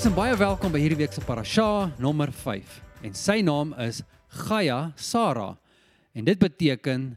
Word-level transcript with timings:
maats 0.00 0.06
en 0.08 0.14
baie 0.16 0.36
welkom 0.38 0.72
by 0.72 0.78
hierdie 0.80 0.96
week 0.96 1.12
se 1.12 1.20
parasha 1.20 1.90
nommer 2.00 2.30
5. 2.32 2.78
En 3.04 3.12
sy 3.12 3.42
naam 3.44 3.74
is 3.84 3.98
Gaia 4.46 4.92
Sara. 4.96 5.50
En 6.16 6.24
dit 6.24 6.38
beteken 6.40 7.10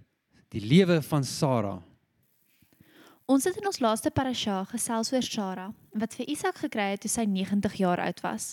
die 0.51 0.65
lewe 0.68 0.97
van 1.05 1.24
Sara. 1.24 1.78
Ons 3.25 3.45
het 3.47 3.55
in 3.55 3.68
ons 3.69 3.79
laaste 3.79 4.11
parasha 4.11 4.65
gesels 4.68 5.13
oor 5.13 5.23
Sara 5.23 5.69
wat 5.95 6.15
vir 6.18 6.27
Isak 6.33 6.57
gekry 6.59 6.89
het 6.91 7.05
toe 7.05 7.11
sy 7.11 7.23
90 7.29 7.77
jaar 7.79 8.01
oud 8.04 8.19
was. 8.25 8.51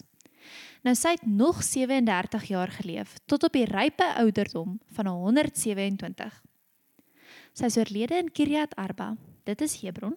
Nou 0.86 0.94
sy 0.94 1.16
het 1.16 1.26
nog 1.26 1.64
37 1.66 2.46
jaar 2.52 2.70
geleef 2.78 3.16
tot 3.26 3.42
op 3.48 3.56
die 3.56 3.66
rype 3.66 4.06
ouderdom 4.22 4.78
van 4.94 5.10
127. 5.10 6.38
Sy 7.52 7.66
is 7.66 7.78
oorlede 7.82 8.22
in 8.22 8.30
Kiriat 8.30 8.76
Arba, 8.78 9.16
dit 9.44 9.60
is 9.60 9.80
Hebron, 9.82 10.14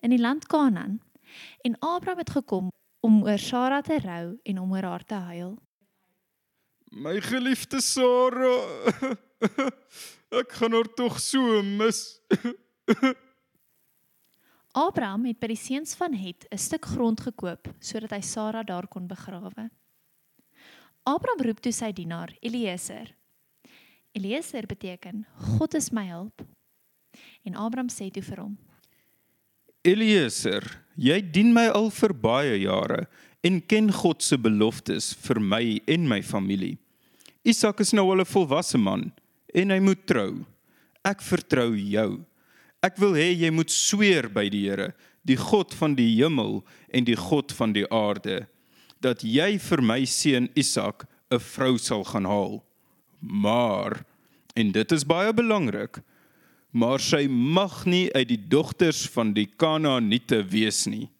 in 0.00 0.14
die 0.14 0.22
land 0.22 0.46
Kanaan. 0.46 1.00
En 1.66 1.74
Abraham 1.82 2.22
het 2.22 2.30
gekom 2.30 2.70
om 3.02 3.22
oor 3.26 3.42
Sara 3.42 3.82
te 3.82 3.98
rou 3.98 4.38
en 4.42 4.62
om 4.62 4.72
oor 4.72 4.86
haar 4.86 5.04
te 5.04 5.18
huil. 5.34 5.56
My 6.94 7.18
geliefde 7.20 7.82
Sarah. 7.82 8.94
Ek 10.40 10.58
gaan 10.60 10.78
haar 10.78 10.94
tog 10.94 11.18
so 11.20 11.62
mis. 11.62 12.20
Abraham 14.76 15.24
het 15.24 15.38
by 15.40 15.48
die 15.54 15.56
seuns 15.56 15.94
van 15.96 16.12
Het 16.12 16.44
'n 16.52 16.58
stuk 16.58 16.84
grond 16.84 17.20
gekoop 17.20 17.72
sodat 17.80 18.10
hy 18.10 18.20
Sara 18.20 18.62
daar 18.62 18.86
kon 18.86 19.06
begrawe. 19.06 19.70
Abraham 21.02 21.40
roep 21.40 21.60
toe 21.60 21.72
sy 21.72 21.92
dienaar 21.92 22.36
Eliezer. 22.40 23.14
Eliezer 24.12 24.66
beteken 24.66 25.26
God 25.36 25.74
is 25.74 25.90
my 25.90 26.06
hulp. 26.08 26.42
En 27.44 27.54
Abraham 27.54 27.88
sê 27.88 28.10
toe 28.10 28.22
vir 28.22 28.40
hom: 28.40 28.58
Eliezer, 29.82 30.84
jy 30.96 31.20
dien 31.32 31.52
my 31.54 31.68
al 31.68 31.90
vir 31.90 32.12
baie 32.12 32.60
jare 32.60 33.08
en 33.42 33.60
ken 33.60 33.92
God 33.92 34.22
se 34.22 34.36
beloftes 34.36 35.14
vir 35.14 35.40
my 35.40 35.80
en 35.86 36.08
my 36.08 36.22
familie. 36.22 36.78
Isak 37.44 37.80
is 37.80 37.92
nou 37.92 38.10
al 38.10 38.20
'n 38.20 38.24
volwasse 38.24 38.78
man 38.78 39.12
en 39.54 39.70
hy 39.70 39.78
moet 39.80 40.06
trou. 40.06 40.44
Ek 41.04 41.22
vertrou 41.22 41.76
jou. 41.76 42.26
Ek 42.86 43.00
wil 43.02 43.16
hê 43.18 43.32
jy 43.34 43.50
moet 43.50 43.72
sweer 43.72 44.28
by 44.30 44.46
die 44.52 44.66
Here, 44.68 44.92
die 45.26 45.38
God 45.40 45.74
van 45.74 45.96
die 45.98 46.12
hemel 46.20 46.60
en 46.94 47.06
die 47.08 47.16
God 47.18 47.50
van 47.56 47.72
die 47.74 47.86
aarde, 47.90 48.44
dat 49.02 49.24
jy 49.26 49.56
vir 49.58 49.82
my 49.82 50.04
seun 50.06 50.46
Isak 50.54 51.06
'n 51.30 51.42
vrou 51.42 51.78
sal 51.78 52.04
gaan 52.04 52.28
haal. 52.30 52.62
Maar 53.20 54.04
en 54.54 54.70
dit 54.72 54.92
is 54.92 55.04
baie 55.04 55.32
belangrik, 55.32 55.98
maar 56.72 57.00
sy 57.00 57.26
mag 57.28 57.84
nie 57.86 58.12
uit 58.14 58.28
die 58.28 58.44
dogters 58.48 59.06
van 59.08 59.32
die 59.32 59.46
Kanaaniete 59.46 60.42
wees 60.44 60.86
nie. 60.86 61.10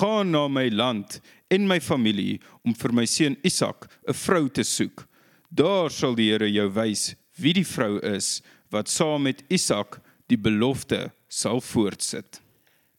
Gaan 0.00 0.30
na 0.30 0.48
my 0.48 0.68
land 0.68 1.20
en 1.50 1.68
my 1.68 1.78
familie 1.80 2.40
om 2.64 2.74
vir 2.74 2.92
my 2.92 3.04
seun 3.04 3.36
Isak 3.44 3.86
'n 4.08 4.14
vrou 4.14 4.48
te 4.48 4.64
soek. 4.64 5.06
Daar 5.52 5.90
sal 5.90 6.14
die 6.14 6.30
Here 6.30 6.50
jou 6.50 6.68
wys 6.70 7.14
wie 7.38 7.52
die 7.52 7.66
vrou 7.66 7.98
is 8.00 8.42
wat 8.70 8.88
saam 8.88 9.22
met 9.22 9.44
Isak 9.50 10.00
die 10.30 10.38
belofte 10.38 11.10
sal 11.28 11.60
voortsit. 11.62 12.40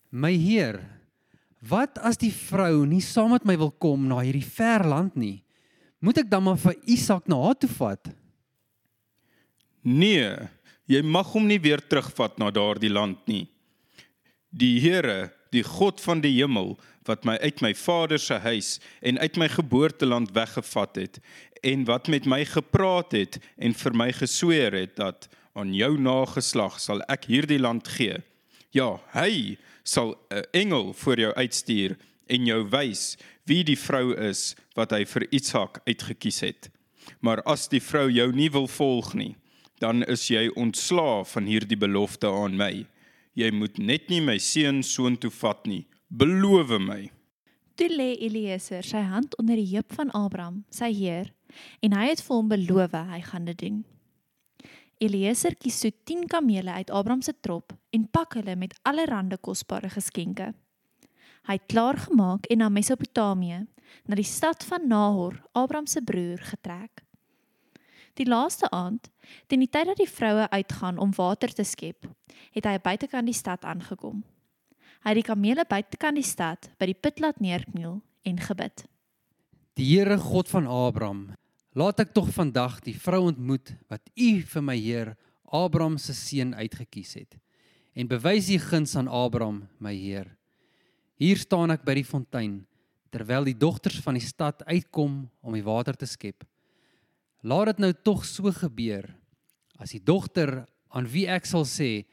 My 0.09 0.31
Heer, 0.37 0.79
wat 1.59 1.99
as 1.99 2.19
die 2.21 2.31
vrou 2.31 2.85
nie 2.87 3.03
saam 3.03 3.33
met 3.35 3.45
my 3.47 3.57
wil 3.59 3.71
kom 3.71 4.07
na 4.07 4.21
hierdie 4.23 4.45
ver 4.45 4.85
land 4.87 5.17
nie? 5.19 5.41
Moet 5.99 6.23
ek 6.23 6.31
dan 6.31 6.45
maar 6.45 6.59
vir 6.61 6.77
Isak 6.87 7.27
na 7.27 7.39
haar 7.41 7.57
toe 7.57 7.71
vat? 7.73 8.11
Nee, 9.81 10.29
jy 10.87 11.01
mag 11.03 11.31
hom 11.33 11.47
nie 11.49 11.59
weer 11.59 11.81
terugvat 11.81 12.37
na 12.39 12.51
daardie 12.53 12.91
land 12.91 13.19
nie. 13.27 13.47
Die 14.53 14.77
Here, 14.79 15.31
die 15.51 15.63
God 15.65 15.99
van 16.03 16.21
die 16.23 16.35
hemel 16.37 16.75
wat 17.07 17.25
my 17.27 17.37
uit 17.39 17.61
my 17.63 17.73
vader 17.77 18.19
se 18.19 18.35
huis 18.43 18.77
en 18.99 19.19
uit 19.19 19.37
my 19.39 19.47
geboorteland 19.51 20.33
weggevat 20.35 20.99
het 20.99 21.19
en 21.63 21.85
wat 21.87 22.09
met 22.11 22.27
my 22.27 22.43
gepraat 22.45 23.15
het 23.15 23.39
en 23.57 23.73
vir 23.73 23.95
my 23.95 24.09
gesweer 24.15 24.75
het 24.75 24.97
dat 24.99 25.29
aan 25.57 25.73
jou 25.73 25.95
nageslag 25.97 26.77
sal 26.79 27.01
ek 27.09 27.25
hierdie 27.31 27.59
land 27.59 27.87
gee. 27.97 28.21
Ja, 28.75 28.99
hy 29.15 29.57
sal 29.83 30.15
'n 30.29 30.43
engel 30.53 30.93
voor 30.93 31.17
jou 31.19 31.33
uitstuur 31.33 31.97
en 32.29 32.45
jou 32.45 32.61
wys 32.69 33.17
wie 33.45 33.63
die 33.63 33.79
vrou 33.79 34.13
is 34.13 34.55
wat 34.75 34.91
hy 34.91 35.05
vir 35.05 35.27
Isak 35.31 35.81
uitgekies 35.87 36.39
het. 36.41 36.69
Maar 37.21 37.41
as 37.47 37.67
die 37.67 37.81
vrou 37.81 38.09
jou 38.11 38.31
nie 38.31 38.49
wil 38.49 38.67
volg 38.67 39.13
nie, 39.13 39.35
dan 39.79 40.03
is 40.03 40.27
jy 40.29 40.49
ontslaaf 40.55 41.31
van 41.31 41.45
hierdie 41.45 41.77
belofte 41.77 42.27
aan 42.27 42.57
my. 42.57 42.85
Jy 43.33 43.51
moet 43.51 43.77
net 43.77 44.09
nie 44.09 44.21
my 44.21 44.37
seun 44.37 44.83
soontoe 44.83 45.31
vat 45.31 45.65
nie. 45.65 45.85
Beloof 46.09 46.79
my. 46.79 47.09
Toe 47.77 47.89
lê 47.89 48.15
Eliezer 48.25 48.83
sy 48.83 49.03
hand 49.05 49.37
onder 49.37 49.55
die 49.55 49.75
heup 49.75 49.93
van 49.93 50.09
Abraham, 50.11 50.63
sy 50.73 50.89
heer, 50.93 51.29
en 51.79 51.93
hy 51.93 52.07
het 52.09 52.23
vir 52.25 52.35
hom 52.35 52.49
beloof 52.49 52.91
hy 52.91 53.21
gaan 53.21 53.45
dit 53.45 53.59
doen. 53.59 53.85
Eliezer 54.97 55.53
kies 55.55 55.77
so 55.77 55.91
10 56.09 56.25
kamele 56.25 56.71
uit 56.73 56.89
Abraham 56.89 57.21
se 57.21 57.33
trop 57.41 57.73
en 57.93 58.07
pak 58.09 58.33
hulle 58.33 58.55
met 58.55 58.73
allerlei 58.81 59.37
kosbare 59.37 59.89
geskenke. 59.93 60.53
Hy 61.47 61.53
het 61.53 61.67
klaar 61.69 61.97
gemaak 61.97 62.49
en 62.49 62.57
na 62.57 62.69
Mesopotamië, 62.69 63.67
na 64.05 64.15
die 64.15 64.25
stad 64.25 64.63
van 64.65 64.87
Nahor, 64.87 65.37
Abraham 65.53 65.85
se 65.85 66.01
broer, 66.01 66.41
getrek. 66.41 67.05
Die 68.17 68.25
laaste 68.25 68.69
aand, 68.73 69.11
teen 69.47 69.61
die 69.61 69.69
tyd 69.69 69.85
dat 69.85 70.01
die 70.01 70.09
vroue 70.09 70.49
uitgaan 70.49 70.97
om 70.97 71.13
water 71.15 71.53
te 71.53 71.63
skep, 71.63 72.09
het 72.51 72.65
hy 72.65 72.75
buitekant 72.81 73.29
die 73.29 73.37
stad 73.37 73.63
aangekom. 73.63 74.23
Hy 75.05 75.13
het 75.13 75.21
die 75.21 75.29
kamele 75.29 75.63
buitekant 75.69 76.17
die 76.17 76.25
stad 76.25 76.71
by 76.81 76.89
die 76.89 76.97
put 76.97 77.21
laat 77.21 77.39
neerkniel 77.39 78.01
en 78.25 78.41
gebid. 78.41 78.87
Die 79.77 79.85
Here 79.93 80.17
God 80.17 80.49
van 80.49 80.65
Abraham, 80.65 81.36
laat 81.77 81.99
ek 82.01 82.13
tog 82.15 82.31
vandag 82.33 82.79
die 82.81 82.95
vrou 82.97 83.27
ontmoet 83.29 83.75
wat 83.91 84.01
U 84.17 84.29
vir 84.49 84.63
my 84.65 84.75
Heer 84.79 85.11
Abraham 85.53 85.99
se 86.01 86.15
seun 86.17 86.55
uitgekies 86.57 87.13
het. 87.19 87.37
En 87.93 88.09
bewys 88.09 88.49
U 88.49 88.57
guns 88.61 88.95
aan 88.97 89.07
Abraham, 89.07 89.67
my 89.77 89.93
Heer. 89.93 90.31
Hier 91.21 91.37
staan 91.37 91.73
ek 91.73 91.85
by 91.85 91.99
die 91.99 92.07
fontein 92.07 92.63
terwyl 93.13 93.45
die 93.47 93.55
dogters 93.57 94.01
van 94.03 94.17
die 94.17 94.25
stad 94.25 94.65
uitkom 94.65 95.21
om 95.41 95.53
die 95.55 95.65
water 95.65 95.95
te 95.97 96.09
skep. 96.09 96.43
Laat 97.45 97.71
dit 97.71 97.85
nou 97.85 97.93
tog 97.93 98.25
so 98.25 98.49
gebeur 98.51 99.07
as 99.77 99.93
die 99.93 100.01
dogter 100.01 100.65
aan 100.89 101.05
wie 101.05 101.27
ek 101.29 101.45
sal 101.45 101.65
sê, 101.69 102.07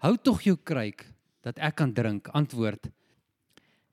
hou 0.00 0.14
tog 0.16 0.46
jou 0.46 0.54
kruik 0.54 1.02
dat 1.42 1.58
ek 1.58 1.80
kan 1.82 1.92
drink, 1.92 2.30
antwoord, 2.30 2.92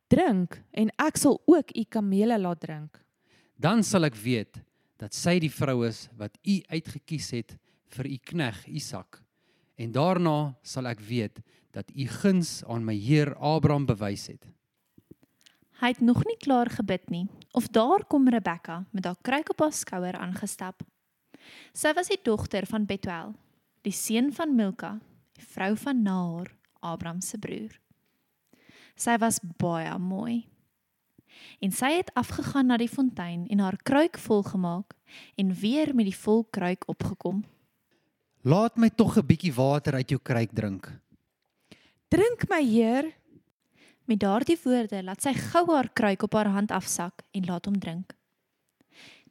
Drink 0.08 0.62
en 0.72 0.88
ek 1.04 1.18
sal 1.20 1.36
ook 1.52 1.74
u 1.76 1.84
kamele 1.84 2.38
laat 2.40 2.62
drink. 2.64 3.02
dan 3.60 3.84
sal 3.84 4.06
ek 4.06 4.16
weet 4.16 4.62
dat 4.98 5.14
sy 5.14 5.38
die 5.40 5.52
vrou 5.54 5.86
is 5.88 6.08
wat 6.18 6.38
u 6.44 6.60
uitgekies 6.74 7.32
het 7.38 7.56
vir 7.96 8.10
u 8.10 8.18
knegg 8.32 8.66
Isak. 8.68 9.22
En 9.78 9.92
daarna 9.94 10.56
sal 10.66 10.90
ek 10.90 11.02
weet 11.06 11.42
dat 11.72 11.90
u 11.94 12.08
guns 12.10 12.64
aan 12.66 12.86
my 12.86 12.96
Heer 12.98 13.36
Abraham 13.36 13.86
bewys 13.86 14.28
het. 14.32 14.48
Hy 15.78 15.92
het 15.94 16.02
nog 16.02 16.24
nie 16.26 16.38
klaar 16.42 16.72
gebid 16.74 17.10
nie, 17.14 17.28
of 17.54 17.70
daar 17.70 18.02
kom 18.10 18.26
Rebekka 18.30 18.84
met 18.92 19.06
haar 19.06 19.20
kruik 19.22 19.52
op 19.54 19.62
haar 19.62 19.76
skouer 19.78 20.18
aangestap. 20.18 20.82
Sy 21.78 21.94
was 21.94 22.10
die 22.10 22.18
dogter 22.24 22.66
van 22.66 22.88
Betuel, 22.90 23.36
die 23.86 23.94
seun 23.94 24.32
van 24.34 24.56
Milka, 24.58 24.96
die 25.38 25.46
vrou 25.46 25.76
van 25.78 26.02
Nahor, 26.02 26.50
Abraham 26.82 27.22
se 27.22 27.38
broer. 27.38 27.78
Sy 28.98 29.20
was 29.22 29.38
baie 29.62 29.94
mooi. 30.02 30.48
En 31.60 31.72
sy 31.72 31.92
het 31.98 32.14
afgegaan 32.14 32.66
na 32.66 32.78
die 32.78 32.90
fontein 32.90 33.48
en 33.48 33.60
haar 33.60 33.78
kruik 33.84 34.18
volgemaak 34.18 34.94
en 35.36 35.54
weer 35.54 35.96
met 35.96 36.06
die 36.06 36.18
vol 36.18 36.44
kruik 36.50 36.84
opgekom. 36.88 37.46
Laat 38.42 38.78
my 38.78 38.90
tog 38.90 39.18
'n 39.18 39.26
bietjie 39.26 39.54
water 39.54 39.94
uit 39.94 40.10
jou 40.10 40.20
kruik 40.24 40.52
drink. 40.52 40.92
Drink 42.08 42.50
my 42.50 42.64
heer, 42.64 43.14
Met 44.08 44.20
daardie 44.24 44.56
woorde 44.64 45.02
laat 45.04 45.26
sy 45.26 45.34
gou 45.36 45.66
haar 45.74 45.90
kruik 45.92 46.22
op 46.24 46.36
haar 46.38 46.48
hand 46.56 46.72
afsak 46.72 47.26
en 47.36 47.44
laat 47.50 47.66
hom 47.68 47.76
drink. 47.76 48.14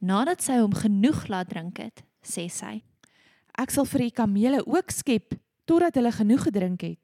Nadat 0.05 0.43
sy 0.45 0.59
hom 0.61 0.75
genoeg 0.77 1.23
laat 1.33 1.49
drink 1.49 1.81
het, 1.81 2.03
sê 2.21 2.45
sy: 2.53 2.83
ek 3.57 3.73
sal 3.73 3.89
vir 3.89 4.05
u 4.05 4.09
kamele 4.21 4.61
ook 4.67 4.93
skep 4.93 5.39
totdat 5.65 5.97
hulle 5.97 6.13
genoeg 6.13 6.45
gedrink 6.51 6.85
het. 6.85 7.01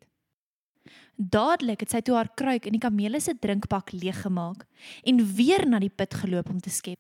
Dadelik 1.31 1.85
het 1.85 1.93
sy 1.93 2.01
toe 2.03 2.17
haar 2.17 2.31
kruik 2.35 2.67
in 2.67 2.75
die 2.75 2.83
kamele 2.83 3.21
se 3.23 3.35
drinkbak 3.39 3.93
leeggemaak 3.95 4.65
en 5.07 5.21
weer 5.37 5.63
na 5.69 5.79
die 5.79 5.93
put 5.93 6.15
geloop 6.19 6.49
om 6.51 6.59
te 6.61 6.71
skep. 6.73 6.99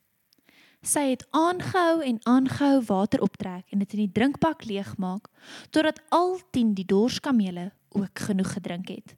Sy 0.82 1.12
het 1.12 1.24
aangehou 1.34 2.02
en 2.06 2.20
aangehou 2.28 2.82
water 2.86 3.22
optrek 3.22 3.64
en 3.70 3.82
dit 3.82 3.94
in 3.96 4.04
die 4.04 4.12
drinkbak 4.14 4.66
leegmaak 4.66 5.26
totdat 5.70 5.98
al 6.10 6.36
10 6.54 6.74
die 6.78 6.86
dorskamele 6.86 7.70
ook 7.98 8.24
genoeg 8.28 8.52
gedrink 8.58 8.92
het. 8.94 9.16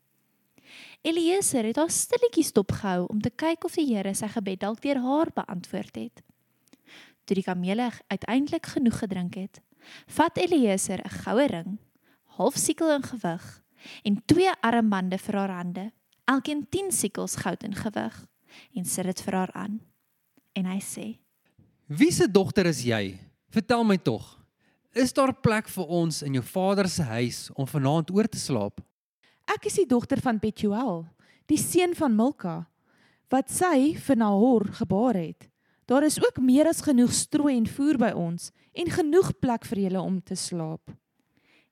Eliezer 1.05 1.65
het 1.69 1.77
haar 1.77 1.91
stilletjies 1.93 2.53
dopgehou 2.57 3.05
om 3.13 3.21
te 3.21 3.31
kyk 3.31 3.65
of 3.65 3.77
die 3.77 3.87
Here 3.91 4.15
sy 4.15 4.31
gebed 4.33 4.63
dalk 4.63 4.81
deur 4.85 5.03
haar 5.05 5.33
beantwoord 5.37 6.01
het. 6.01 6.23
Toe 7.25 7.37
die 7.37 7.45
kamele 7.45 7.91
uiteindelik 8.09 8.73
genoeg 8.73 8.99
gedrink 9.05 9.37
het, 9.37 9.61
vat 10.07 10.39
Eliezer 10.39 11.01
'n 11.05 11.17
goue 11.25 11.47
ring, 11.47 11.79
half 12.37 12.57
siekel 12.57 12.93
in 12.95 13.03
gewig, 13.03 13.64
en 14.03 14.21
twee 14.27 14.53
armbande 14.61 15.19
vir 15.19 15.39
haar 15.39 15.55
hande, 15.59 15.91
elkeen 16.25 16.65
10 16.71 16.93
siekels 16.93 17.37
goud 17.37 17.63
in 17.67 17.75
gewig, 17.75 18.17
en 18.75 18.85
sit 18.85 19.05
dit 19.05 19.21
vir 19.27 19.39
haar 19.39 19.53
aan. 19.53 19.81
En 20.55 20.67
hy 20.71 20.81
sê: 20.81 21.07
Wie 21.87 22.13
se 22.13 22.29
dogter 22.31 22.67
is 22.67 22.85
jy? 22.87 23.19
Vertel 23.55 23.85
my 23.85 23.99
tog. 23.99 24.25
Is 24.95 25.13
daar 25.13 25.35
plek 25.35 25.69
vir 25.69 25.91
ons 25.91 26.23
in 26.23 26.37
jou 26.39 26.45
vader 26.47 26.89
se 26.89 27.03
huis 27.03 27.49
om 27.55 27.67
vanaand 27.67 28.11
oor 28.15 28.29
te 28.31 28.39
slaap? 28.39 28.79
Ek 29.51 29.67
is 29.67 29.81
die 29.81 29.89
dogter 29.91 30.23
van 30.23 30.39
Betuel, 30.41 31.03
die 31.51 31.59
seun 31.59 31.93
van 31.99 32.15
Milka, 32.17 32.65
wat 33.33 33.51
sy 33.51 33.95
vir 33.99 34.17
Nahor 34.21 34.69
gebaar 34.79 35.19
het. 35.19 35.49
Daar 35.91 36.07
is 36.07 36.17
ook 36.23 36.39
meer 36.41 36.71
as 36.71 36.81
genoeg 36.81 37.13
strooi 37.13 37.57
en 37.59 37.67
voer 37.69 37.99
by 38.01 38.13
ons 38.17 38.49
en 38.73 38.91
genoeg 38.91 39.35
plek 39.43 39.67
vir 39.69 39.85
julle 39.89 40.01
om 40.01 40.21
te 40.23 40.39
slaap. 40.39 40.95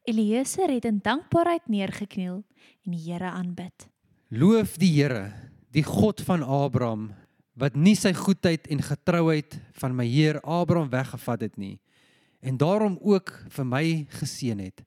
Eliezer 0.03 0.67
het 0.67 0.85
in 0.85 0.99
dankbaarheid 0.99 1.69
neergekniel 1.71 2.41
en 2.83 2.95
die 2.95 3.03
Here 3.05 3.31
aanbid. 3.31 3.87
Loof 4.35 4.75
die 4.83 4.91
Here, 4.97 5.31
die 5.71 5.85
God 5.87 6.21
van 6.27 6.43
Abraham, 6.43 7.13
wat 7.55 7.77
nie 7.79 7.95
sy 7.95 8.11
goedheid 8.17 8.67
en 8.67 8.83
getrouheid 8.83 9.61
van 9.79 9.95
my 9.95 10.07
Heer 10.11 10.41
Abraham 10.43 10.91
weggevat 10.91 11.47
het 11.47 11.55
nie 11.57 11.79
en 12.43 12.57
daarom 12.59 12.97
ook 12.99 13.31
vir 13.55 13.67
my 13.71 13.85
geseën 14.19 14.59
het. 14.59 14.83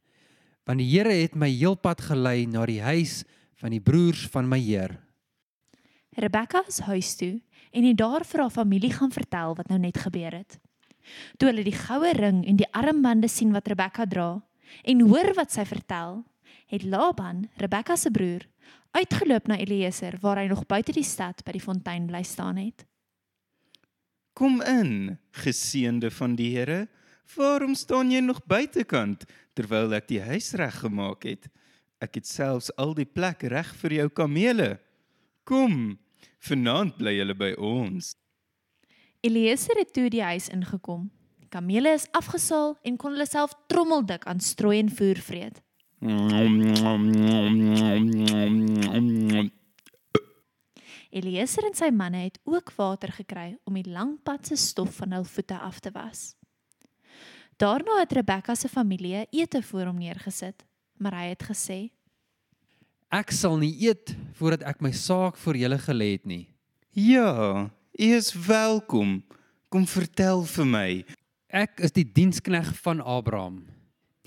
Want 0.67 0.81
die 0.83 0.89
Here 0.91 1.13
het 1.15 1.37
my 1.39 1.47
heelpad 1.47 2.01
gelei 2.03 2.43
na 2.51 2.65
die 2.67 2.81
huis 2.83 3.21
van 3.61 3.71
die 3.71 3.79
broers 3.79 4.25
van 4.33 4.49
my 4.51 4.59
Heer. 4.59 4.97
Rebekka 6.19 6.65
is 6.67 6.81
huis 6.83 7.13
toe 7.15 7.37
en 7.71 7.87
het 7.87 8.01
daar 8.01 8.25
vir 8.27 8.43
haar 8.43 8.51
familie 8.51 8.91
gaan 8.91 9.15
vertel 9.15 9.55
wat 9.55 9.71
nou 9.71 9.79
net 9.79 10.01
gebeur 10.03 10.35
het. 10.35 10.59
Toe 11.39 11.53
hulle 11.53 11.63
die 11.63 11.77
goue 11.77 12.11
ring 12.19 12.43
en 12.43 12.59
die 12.59 12.67
armbande 12.75 13.31
sien 13.31 13.55
wat 13.55 13.71
Rebekka 13.71 14.03
dra 14.11 14.43
en 14.83 15.05
hoor 15.09 15.33
wat 15.37 15.51
sy 15.51 15.65
vertel, 15.65 16.23
het 16.71 16.83
Laban, 16.83 17.45
Rebekka 17.61 17.95
se 17.95 18.11
broer, 18.11 18.45
uitgeloop 18.95 19.47
na 19.47 19.57
Eliezer 19.59 20.17
waar 20.21 20.39
hy 20.41 20.47
nog 20.49 20.65
buite 20.67 20.93
die 20.95 21.05
stad 21.05 21.43
by 21.45 21.55
die 21.55 21.63
fontein 21.63 22.07
bly 22.07 22.23
staan 22.23 22.59
het. 22.61 22.85
Kom 24.35 24.59
in, 24.67 25.17
geseënde 25.31 26.11
van 26.11 26.35
die 26.35 26.51
Here. 26.57 26.87
Waarom 27.35 27.75
staan 27.75 28.11
jy 28.11 28.19
nog 28.19 28.41
buitekant 28.45 29.23
terwyl 29.55 29.95
ek 29.95 30.09
die 30.09 30.19
huis 30.21 30.51
reggemaak 30.59 31.23
het? 31.23 31.47
Ek 32.03 32.19
het 32.19 32.27
selfs 32.27 32.67
al 32.75 32.91
die 32.97 33.07
plek 33.07 33.45
reg 33.49 33.71
vir 33.79 33.95
jou 34.01 34.09
kamele. 34.11 34.75
Kom, 35.47 35.95
vanaand 36.43 36.97
bly 36.99 37.15
julle 37.15 37.35
by 37.37 37.53
ons. 37.55 38.13
Eliezer 39.25 39.79
het 39.79 39.93
toe 39.95 40.09
die 40.11 40.21
huis 40.21 40.51
ingekom. 40.53 41.07
Kamele 41.49 41.93
is 41.93 42.07
afgesaal 42.11 42.77
en 42.83 42.97
kon 42.97 43.13
hulle 43.15 43.27
self 43.27 43.53
trommeldik 43.67 44.25
aan 44.25 44.39
strooi 44.39 44.79
en 44.79 44.89
voer 44.89 45.21
vreet. 45.21 45.61
Eliezer 51.15 51.67
en 51.69 51.75
sy 51.77 51.89
manne 51.95 52.25
het 52.25 52.39
ook 52.43 52.73
water 52.75 53.13
gekry 53.15 53.55
om 53.63 53.77
die 53.77 53.87
lang 53.87 54.17
pad 54.23 54.47
se 54.47 54.57
stof 54.59 54.97
van 54.99 55.15
hul 55.15 55.23
voete 55.23 55.57
af 55.57 55.79
te 55.79 55.91
was. 55.95 56.33
Daarna 57.57 58.01
het 58.01 58.11
Rebekka 58.11 58.55
se 58.55 58.67
familie 58.67 59.27
ete 59.31 59.61
voor 59.63 59.85
hom 59.85 59.99
neergesit, 59.99 60.65
maar 60.99 61.15
hy 61.15 61.29
het 61.31 61.43
gesê: 61.47 61.79
Ek 63.15 63.31
sal 63.31 63.55
nie 63.61 63.71
eet 63.87 64.11
voordat 64.35 64.65
ek 64.67 64.81
my 64.83 64.91
saak 64.91 65.37
vir 65.39 65.61
julle 65.63 65.79
gelê 65.79 66.09
het 66.17 66.25
nie. 66.27 66.49
Ja, 66.91 67.69
u 67.95 68.07
is 68.15 68.33
welkom. 68.33 69.21
Kom 69.71 69.87
vertel 69.87 70.43
vir 70.43 70.67
my. 70.67 70.89
Ek 71.55 71.79
is 71.79 71.93
die 71.95 72.03
dienskneg 72.03 72.73
van 72.83 72.99
Abraham. 72.99 73.61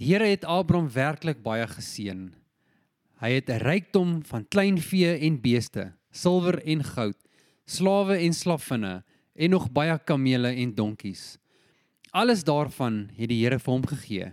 Die 0.00 0.06
Here 0.08 0.30
het 0.30 0.46
Abraham 0.48 0.86
werklik 0.88 1.42
baie 1.44 1.66
geseën. 1.68 2.22
Hy 3.20 3.30
het 3.34 3.50
'n 3.52 3.60
rykdom 3.60 4.22
van 4.24 4.48
kleinvee 4.48 5.12
en 5.26 5.36
beeste, 5.36 5.92
silwer 6.10 6.56
en 6.64 6.80
goud, 6.82 7.18
slawe 7.66 8.16
en 8.16 8.32
slavinne 8.32 9.04
en 9.36 9.50
nog 9.50 9.68
baie 9.70 9.98
kamele 9.98 10.54
en 10.56 10.74
donkies. 10.74 11.36
Alles 12.12 12.44
daarvan 12.44 13.10
het 13.12 13.28
die 13.28 13.44
Here 13.44 13.58
vir 13.58 13.72
hom 13.72 13.86
gegee. 13.86 14.32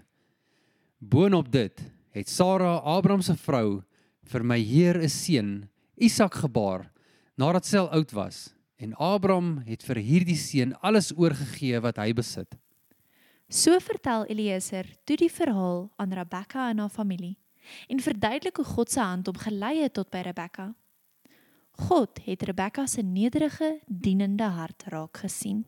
Boonop 0.99 1.51
dit 1.51 1.91
het 2.11 2.29
Sara, 2.29 2.77
Abraham 2.77 3.21
se 3.21 3.35
vrou, 3.35 3.83
vir 4.23 4.43
my 4.43 4.59
Heer 4.59 5.03
'n 5.03 5.09
seun, 5.09 5.69
Isak 5.97 6.33
gebaar 6.33 6.91
nadat 7.37 7.65
sy 7.65 7.77
al 7.77 7.91
oud 7.91 8.11
was. 8.11 8.55
En 8.79 8.95
Abraham 8.95 9.63
het 9.65 9.83
vir 9.83 9.97
hierdie 9.97 10.37
seun 10.37 10.73
alles 10.81 11.11
oorgegee 11.17 11.81
wat 11.81 11.97
hy 11.97 12.13
besit. 12.13 12.55
So 13.49 13.77
vertel 13.79 14.25
Eliezer 14.25 14.87
toe 15.05 15.17
die 15.21 15.29
verhaal 15.29 15.91
aan 16.01 16.13
Rebekka 16.13 16.69
en 16.71 16.79
haar 16.81 16.89
familie 16.89 17.35
en 17.89 18.01
verduidelik 18.01 18.57
hoe 18.57 18.65
God 18.65 18.89
se 18.91 18.99
hand 18.99 19.27
hom 19.29 19.37
gelei 19.37 19.83
het 19.83 19.93
tot 19.93 20.09
by 20.09 20.23
Rebekka. 20.25 20.71
God 21.85 22.19
het 22.25 22.43
Rebekka 22.43 22.85
se 22.87 23.01
nederige, 23.01 23.79
dienende 23.85 24.47
hart 24.49 24.87
raak 24.89 25.21
gesien. 25.21 25.63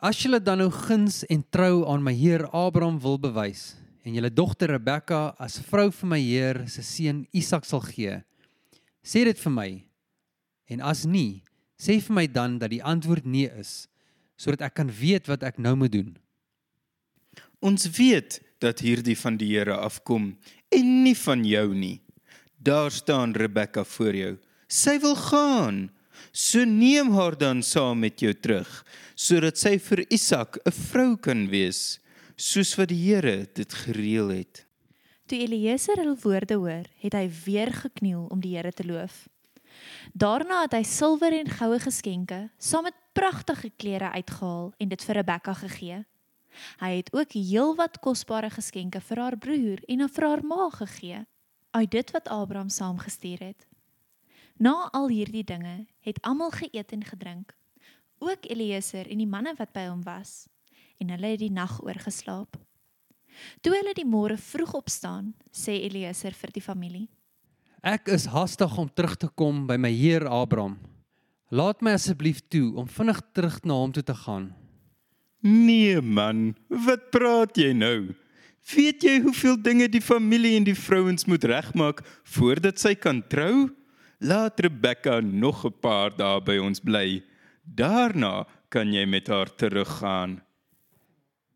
As 0.00 0.22
julle 0.22 0.40
dan 0.40 0.62
nou 0.62 0.70
guns 0.72 1.24
en 1.28 1.42
trou 1.52 1.84
aan 1.84 2.04
my 2.04 2.14
Heer 2.16 2.46
Abraham 2.48 2.96
wil 3.00 3.18
bewys 3.20 3.74
en 4.00 4.16
julle 4.16 4.32
dogter 4.32 4.72
Rebekka 4.72 5.34
as 5.36 5.58
vrou 5.68 5.90
vir 5.92 6.08
my 6.08 6.20
Heer 6.20 6.62
se 6.72 6.84
seun 6.84 7.26
Isak 7.36 7.68
sal 7.68 7.84
gee, 7.84 8.22
sê 9.04 9.26
dit 9.28 9.36
vir 9.36 9.52
my. 9.52 9.68
En 10.72 10.80
as 10.80 11.04
nie, 11.04 11.42
sê 11.76 11.98
vir 12.00 12.16
my 12.16 12.26
dan 12.30 12.56
dat 12.62 12.72
die 12.72 12.80
antwoord 12.80 13.28
nee 13.28 13.52
is, 13.60 13.90
sodat 14.40 14.64
ek 14.70 14.78
kan 14.80 14.88
weet 14.88 15.28
wat 15.28 15.44
ek 15.44 15.60
nou 15.60 15.76
moet 15.76 15.92
doen. 15.92 16.16
Ons 17.60 17.86
weet 17.96 18.40
dat 18.60 18.80
hierdie 18.80 19.16
van 19.16 19.36
die 19.36 19.52
Here 19.52 19.76
afkom 19.76 20.32
en 20.72 20.92
nie 21.04 21.16
van 21.16 21.44
jou 21.44 21.68
nie. 21.74 22.00
Daar 22.56 22.90
staan 22.90 23.32
Rebekka 23.36 23.84
voor 23.84 24.16
jou. 24.16 24.34
Sy 24.68 24.98
wil 25.00 25.16
gaan. 25.16 25.88
So 26.32 26.64
neem 26.64 27.12
haar 27.16 27.36
dan 27.38 27.62
saam 27.64 28.00
met 28.04 28.20
jou 28.20 28.32
terug, 28.36 28.68
sodat 29.16 29.58
sy 29.58 29.78
vir 29.78 30.04
Isak 30.12 30.58
'n 30.66 30.70
vrou 30.70 31.16
kan 31.16 31.48
wees, 31.48 31.98
soos 32.36 32.76
wat 32.76 32.88
die 32.88 33.00
Here 33.08 33.48
dit 33.54 33.72
gereël 33.72 34.28
het. 34.28 34.66
Toe 35.26 35.38
Eliezer 35.38 35.96
hul 35.96 36.16
woorde 36.22 36.54
hoor, 36.54 36.84
het 37.00 37.12
hy 37.12 37.30
weer 37.44 37.72
gekniel 37.72 38.26
om 38.30 38.40
die 38.40 38.56
Here 38.56 38.72
te 38.72 38.84
loof. 38.84 39.28
Daarna 40.12 40.62
het 40.62 40.72
hy 40.72 40.82
silwer 40.82 41.32
en 41.32 41.48
goue 41.48 41.78
geskenke 41.78 42.50
saam 42.58 42.84
met 42.84 42.94
pragtige 43.12 43.70
klere 43.76 44.10
uitgehaal 44.10 44.72
en 44.78 44.88
dit 44.88 45.04
vir 45.04 45.14
Rebekka 45.14 45.54
gegee. 45.54 46.04
Hy 46.80 46.96
het 47.00 47.12
ook 47.14 47.32
heelwat 47.36 48.00
kosbare 48.04 48.50
geskenke 48.50 49.00
vir 49.00 49.22
haar 49.22 49.38
broer 49.38 49.82
en 49.88 50.08
vir 50.08 50.26
haar 50.28 50.44
ma 50.44 50.70
gegee 50.74 51.24
uit 51.70 51.90
dit 51.90 52.10
wat 52.10 52.28
Abraham 52.28 52.68
saamgestuur 52.68 53.38
het. 53.38 53.66
Na 54.56 54.88
al 54.92 55.08
hierdie 55.08 55.44
dinge 55.44 55.86
het 56.04 56.18
almal 56.26 56.50
geëet 56.50 56.92
en 56.92 57.04
gedrink, 57.04 57.54
ook 58.18 58.44
Eliezer 58.44 59.08
en 59.08 59.22
die 59.22 59.28
manne 59.28 59.54
wat 59.56 59.72
by 59.72 59.86
hom 59.88 60.02
was, 60.04 60.48
en 61.00 61.14
hulle 61.14 61.32
het 61.32 61.40
die 61.40 61.52
nag 61.52 61.78
oorgeslaap. 61.80 62.58
Toe 63.64 63.72
hulle 63.72 63.94
die 63.96 64.04
môre 64.04 64.36
vroeg 64.36 64.74
opstaan, 64.76 65.32
sê 65.54 65.78
Eliezer 65.86 66.34
vir 66.36 66.52
die 66.52 66.64
familie: 66.64 67.08
Ek 67.80 68.10
is 68.12 68.26
haastig 68.28 68.76
om 68.76 68.90
terug 68.92 69.16
te 69.16 69.30
kom 69.32 69.64
by 69.66 69.78
my 69.80 69.92
Heer 69.94 70.26
Abraham. 70.28 70.76
Laat 71.50 71.80
my 71.80 71.94
asseblief 71.96 72.42
toe 72.52 72.74
om 72.76 72.88
vinnig 72.88 73.22
terug 73.32 73.62
na 73.64 73.78
hom 73.80 73.94
toe 73.96 74.04
te 74.04 74.14
gaan. 74.14 74.50
Nee 75.40 76.00
man, 76.04 76.52
wat 76.68 77.08
praat 77.10 77.56
jy 77.56 77.72
nou? 77.72 78.12
Weet 78.70 79.02
jy 79.02 79.16
hoeveel 79.24 79.56
dinge 79.56 79.86
die 79.88 80.02
familie 80.04 80.52
en 80.58 80.66
die 80.68 80.76
vrouens 80.76 81.24
moet 81.24 81.46
regmaak 81.48 82.02
voordat 82.36 82.78
sy 82.78 82.92
kan 82.94 83.22
trou? 83.32 83.70
Laat 84.20 84.60
Rebekka 84.60 85.20
nog 85.20 85.64
'n 85.64 85.72
paar 85.80 86.12
dae 86.12 86.40
by 86.44 86.58
ons 86.60 86.80
bly. 86.80 87.24
Daarna 87.64 88.46
kan 88.68 88.92
jy 88.92 89.06
met 89.06 89.28
haar 89.28 89.48
teruggaan. 89.48 90.42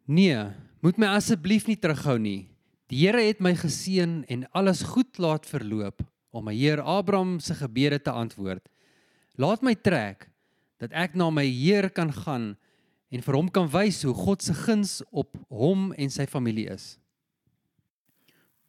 Nee, 0.07 0.53
moet 0.81 0.97
my 0.99 1.07
asseblief 1.07 1.67
nie 1.67 1.77
terughou 1.77 2.19
nie. 2.19 2.49
Die 2.89 3.07
Here 3.07 3.21
het 3.21 3.41
my 3.41 3.55
geseën 3.55 4.25
en 4.29 4.49
alles 4.53 4.83
goed 4.83 5.19
laat 5.19 5.47
verloop 5.47 6.03
om 6.31 6.45
my 6.45 6.55
Heer 6.55 6.81
Abraham 6.81 7.39
se 7.41 7.55
gebede 7.55 8.03
te 8.03 8.11
antwoord. 8.11 8.69
Laat 9.37 9.63
my 9.63 9.75
trek 9.75 10.31
dat 10.79 10.93
ek 10.93 11.15
na 11.15 11.31
my 11.31 11.45
Heer 11.45 11.91
kan 11.91 12.13
gaan 12.13 12.57
en 13.13 13.23
vir 13.23 13.37
hom 13.39 13.49
kan 13.51 13.69
wys 13.71 14.03
hoe 14.07 14.15
God 14.15 14.43
se 14.43 14.55
guns 14.55 15.01
op 15.11 15.37
hom 15.49 15.93
en 15.99 16.11
sy 16.11 16.27
familie 16.31 16.69
is. 16.73 16.95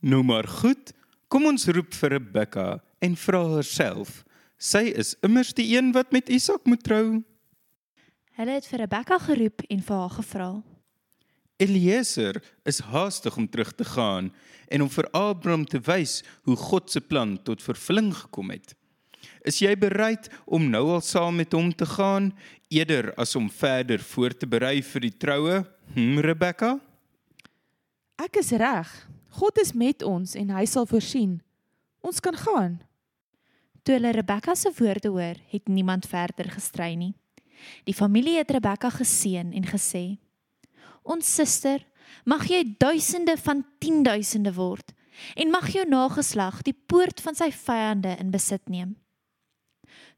Nou 0.06 0.22
maar 0.24 0.48
goed, 0.48 0.92
kom 1.28 1.48
ons 1.50 1.68
roep 1.68 1.94
vir 1.98 2.18
Rebekka 2.18 2.68
en 3.02 3.16
vra 3.18 3.42
haar 3.56 3.68
self. 3.68 4.24
Sy 4.62 4.88
is 4.94 5.16
immers 5.26 5.54
die 5.58 5.68
een 5.76 5.92
wat 5.96 6.14
met 6.16 6.30
Isak 6.30 6.68
moet 6.70 6.84
trou. 6.86 7.22
Hulle 8.36 8.56
het 8.58 8.68
vir 8.70 8.84
Rebekka 8.84 9.18
geroep 9.24 9.64
en 9.72 9.82
vir 9.82 9.96
haar 9.96 10.16
gevra: 10.20 10.50
Eliezer 11.58 12.42
is 12.68 12.82
haastig 12.84 13.38
om 13.38 13.48
terug 13.48 13.72
te 13.76 13.86
gaan 13.86 14.34
en 14.68 14.82
om 14.82 14.90
vir 14.90 15.08
Abraham 15.16 15.66
te 15.66 15.80
wys 15.80 16.20
hoe 16.44 16.56
God 16.56 16.92
se 16.92 17.02
plan 17.02 17.38
tot 17.44 17.64
vervulling 17.64 18.12
gekom 18.14 18.52
het. 18.52 18.76
Is 19.46 19.60
jy 19.62 19.76
bereid 19.78 20.26
om 20.50 20.64
nou 20.74 20.88
al 20.96 21.04
saam 21.06 21.36
met 21.38 21.54
hom 21.54 21.70
te 21.70 21.86
gaan 21.86 22.32
eerder 22.74 23.12
as 23.22 23.36
om 23.38 23.46
verder 23.46 24.02
voor 24.02 24.34
te 24.34 24.48
berei 24.50 24.80
vir 24.82 25.06
die 25.06 25.14
troue? 25.22 25.60
Hm, 25.94 26.18
Rebekka? 26.26 26.72
Ek 28.18 28.40
is 28.42 28.50
reg. 28.58 28.90
God 29.38 29.62
is 29.62 29.76
met 29.78 30.02
ons 30.02 30.34
en 30.40 30.50
hy 30.56 30.66
sal 30.66 30.90
voorsien. 30.90 31.38
Ons 32.02 32.24
kan 32.26 32.34
gaan. 32.42 32.80
Toe 33.86 34.00
hulle 34.00 34.16
Rebekka 34.18 34.56
se 34.58 34.74
woorde 34.80 35.14
hoor, 35.14 35.38
het 35.54 35.70
niemand 35.70 36.10
verder 36.10 36.50
gestry 36.50 36.96
nie. 36.98 37.14
Die 37.86 37.94
familie 37.94 38.40
het 38.40 38.50
Rebekka 38.50 38.90
geseën 38.98 39.54
en 39.54 39.70
gesê: 39.70 40.18
"Ons 41.04 41.30
suster, 41.36 41.86
mag 42.26 42.50
jy 42.50 42.64
duisende 42.80 43.38
van 43.38 43.66
tienduisende 43.80 44.54
word 44.54 44.94
en 45.36 45.52
mag 45.52 45.70
jou 45.70 45.86
nageslag 45.86 46.64
die 46.64 46.76
poort 46.88 47.22
van 47.22 47.36
sy 47.36 47.52
vyande 47.52 48.18
in 48.18 48.32
besit 48.32 48.70
neem." 48.70 48.96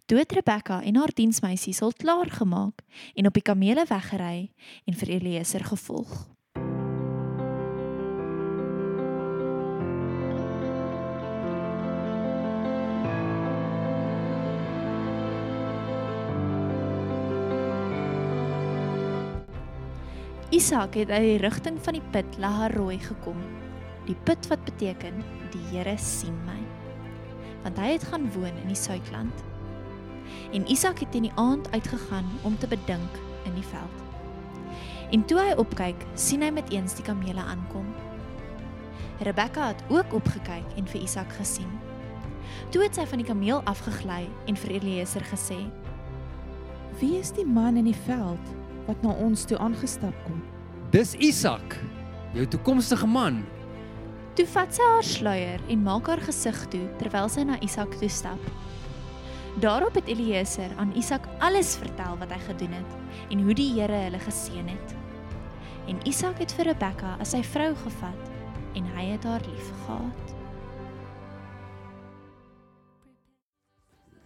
Het 0.07 0.31
Rebekka 0.31 0.83
en 0.83 0.95
haar 0.95 1.11
diensmeisies 1.13 1.81
al 1.81 1.91
klaar 1.91 2.29
gemaak 2.31 2.79
en 3.13 3.27
op 3.27 3.33
die 3.33 3.41
kamele 3.43 3.83
weggery 3.89 4.53
en 4.85 4.93
vir 4.95 5.09
Eliezer 5.09 5.65
gevolg. 5.67 6.13
Isak 20.49 20.95
het 20.95 21.11
uit 21.11 21.21
die 21.21 21.37
rigting 21.43 21.83
van 21.83 21.99
die 21.99 22.05
put 22.15 22.39
Laharoi 22.39 22.95
gekom. 22.99 23.43
Die 24.07 24.15
put 24.23 24.47
wat 24.47 24.63
beteken 24.63 25.19
die 25.51 25.67
Here 25.75 25.97
sien 25.99 26.39
my. 26.47 26.61
Want 27.67 27.77
hy 27.77 27.91
het 27.97 28.07
gaan 28.07 28.31
woon 28.31 28.55
in 28.63 28.71
die 28.71 28.79
Suidland. 28.79 29.56
En 30.51 30.71
Isak 30.71 30.99
het 30.99 31.15
in 31.15 31.27
die 31.27 31.35
aand 31.35 31.71
uitgegaan 31.71 32.25
om 32.41 32.57
te 32.57 32.67
bedink 32.67 33.19
in 33.45 33.53
die 33.53 33.65
veld. 33.65 34.03
En 35.11 35.25
toe 35.25 35.39
hy 35.39 35.53
opkyk, 35.59 36.05
sien 36.19 36.41
hy 36.43 36.51
met 36.51 36.71
eens 36.71 36.95
die 36.95 37.03
kamele 37.03 37.43
aankom. 37.43 37.87
Rebekka 39.23 39.67
het 39.71 39.83
ook 39.89 40.13
opgekyk 40.13 40.75
en 40.77 40.87
vir 40.87 41.01
Isak 41.01 41.31
gesien. 41.39 41.69
Toe 42.69 42.83
het 42.83 42.95
sy 42.95 43.05
van 43.07 43.21
die 43.21 43.27
kameel 43.27 43.61
afgegly 43.69 44.27
en 44.47 44.59
vir 44.59 44.75
Eliezer 44.77 45.23
gesê: 45.31 45.57
Wie 46.99 47.17
is 47.19 47.31
die 47.31 47.45
man 47.45 47.77
in 47.77 47.87
die 47.87 47.99
veld 48.07 48.53
wat 48.87 49.01
na 49.03 49.15
ons 49.23 49.45
toe 49.47 49.57
aangestap 49.57 50.15
kom? 50.27 50.41
Dis 50.91 51.15
Isak, 51.23 51.77
jou 52.35 52.45
toekomstige 52.47 53.07
man. 53.07 53.43
Toe 54.37 54.45
vat 54.53 54.75
sy 54.75 54.85
haar 54.85 55.03
sluier 55.03 55.63
en 55.67 55.83
maak 55.83 56.07
haar 56.07 56.21
gesig 56.21 56.57
toe 56.71 56.83
terwyl 56.99 57.29
sy 57.31 57.43
na 57.47 57.57
Isak 57.65 57.95
toe 57.99 58.09
stap. 58.11 58.51
Daarop 59.59 59.93
het 59.93 60.05
Eliezer 60.05 60.69
aan 60.77 60.93
Isak 60.95 61.25
alles 61.39 61.75
vertel 61.75 62.17
wat 62.17 62.29
hy 62.29 62.37
gedoen 62.39 62.75
het 62.77 62.91
en 63.33 63.41
hoe 63.41 63.55
die 63.57 63.71
Here 63.73 64.03
hulle 64.03 64.19
geseën 64.21 64.67
het. 64.69 64.93
En 65.89 65.97
Isak 66.05 66.37
het 66.37 66.53
vir 66.53 66.69
Rebekka 66.69 67.15
as 67.17 67.33
sy 67.33 67.41
vrou 67.41 67.71
gevat 67.81 68.29
en 68.77 68.85
hy 68.93 69.07
het 69.15 69.25
haar 69.25 69.41
liefgehad. 69.41 70.35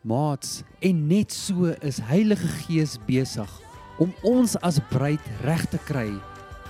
Maats, 0.04 0.64
en 0.84 1.08
net 1.08 1.32
so 1.32 1.72
is 1.80 2.04
Heilige 2.12 2.52
Gees 2.66 3.00
besig 3.08 3.58
om 4.04 4.12
ons 4.28 4.58
as 4.68 4.84
bruid 4.92 5.34
reg 5.48 5.64
te 5.72 5.80
kry 5.88 6.10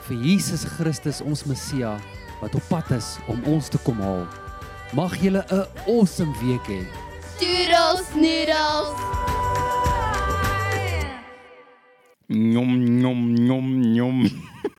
vir 0.05 0.21
Jesus 0.21 0.69
Christus 0.77 1.25
ons 1.25 1.47
Messia 1.49 1.97
wat 2.45 2.53
op 2.53 2.69
pad 2.69 2.93
is 2.93 3.15
om 3.25 3.41
ons 3.49 3.73
te 3.73 3.81
kom 3.81 4.05
haal. 4.05 4.27
Mag 4.93 5.17
julle 5.17 5.41
'n 5.49 5.65
awesome 5.87 6.37
week 6.45 6.67
hê. 6.69 7.00
og 7.91 7.99
snurr 8.07 8.51
oss. 8.55 8.91
Njom, 12.29 12.71
njom, 13.01 13.21
njom, 13.33 13.67
njom. 13.95 14.50